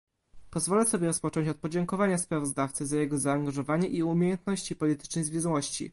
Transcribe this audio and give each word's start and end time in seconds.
Pozwolę 0.49 0.85
sobie 0.85 1.07
rozpocząć 1.07 1.47
od 1.47 1.57
podziękowania 1.57 2.17
sprawozdawcy 2.17 2.85
za 2.87 2.97
jego 2.97 3.19
zaangażowanie 3.19 3.87
i 3.87 4.03
umiejętności 4.03 4.75
politycznej 4.75 5.23
zwięzłości 5.25 5.89